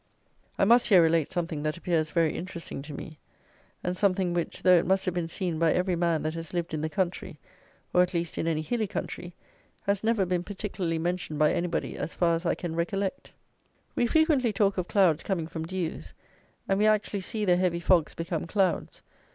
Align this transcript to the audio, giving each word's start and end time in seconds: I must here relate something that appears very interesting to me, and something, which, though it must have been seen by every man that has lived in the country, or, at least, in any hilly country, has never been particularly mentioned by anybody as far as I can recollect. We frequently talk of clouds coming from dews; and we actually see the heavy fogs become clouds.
I 0.57 0.65
must 0.65 0.87
here 0.87 0.99
relate 1.03 1.29
something 1.29 1.61
that 1.61 1.77
appears 1.77 2.09
very 2.09 2.33
interesting 2.35 2.81
to 2.81 2.93
me, 2.95 3.19
and 3.83 3.95
something, 3.95 4.33
which, 4.33 4.63
though 4.63 4.79
it 4.79 4.85
must 4.87 5.05
have 5.05 5.13
been 5.13 5.27
seen 5.27 5.59
by 5.59 5.73
every 5.73 5.95
man 5.95 6.23
that 6.23 6.33
has 6.33 6.55
lived 6.55 6.73
in 6.73 6.81
the 6.81 6.89
country, 6.89 7.37
or, 7.93 8.01
at 8.01 8.11
least, 8.15 8.39
in 8.39 8.47
any 8.47 8.61
hilly 8.63 8.87
country, 8.87 9.35
has 9.83 10.03
never 10.03 10.25
been 10.25 10.43
particularly 10.43 10.97
mentioned 10.97 11.37
by 11.37 11.53
anybody 11.53 11.97
as 11.97 12.15
far 12.15 12.33
as 12.33 12.47
I 12.47 12.55
can 12.55 12.75
recollect. 12.75 13.31
We 13.95 14.07
frequently 14.07 14.51
talk 14.51 14.79
of 14.79 14.87
clouds 14.87 15.21
coming 15.21 15.45
from 15.45 15.67
dews; 15.67 16.13
and 16.67 16.79
we 16.79 16.87
actually 16.87 17.21
see 17.21 17.45
the 17.45 17.55
heavy 17.57 17.79
fogs 17.79 18.15
become 18.15 18.47
clouds. 18.47 19.03